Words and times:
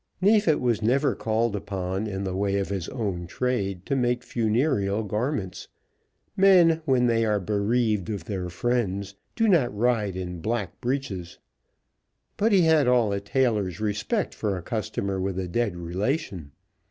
Neefit 0.19 0.59
was 0.59 0.81
never 0.81 1.13
called 1.13 1.55
upon, 1.55 2.07
in 2.07 2.23
the 2.23 2.35
way 2.35 2.57
of 2.57 2.69
his 2.69 2.89
own 2.89 3.27
trade, 3.27 3.85
to 3.85 3.95
make 3.95 4.23
funereal 4.23 5.03
garments. 5.03 5.67
Men, 6.35 6.81
when 6.85 7.05
they 7.05 7.23
are 7.23 7.39
bereaved 7.39 8.09
of 8.09 8.25
their 8.25 8.49
friends, 8.49 9.13
do 9.35 9.47
not 9.47 9.71
ride 9.77 10.15
in 10.15 10.39
black 10.41 10.81
breeches. 10.81 11.37
But 12.35 12.51
he 12.51 12.61
had 12.61 12.87
all 12.87 13.13
a 13.13 13.19
tailor's 13.19 13.79
respect 13.79 14.33
for 14.33 14.57
a 14.57 14.63
customer 14.63 15.21
with 15.21 15.37
a 15.37 15.47
dead 15.47 15.75
relation. 15.77 16.53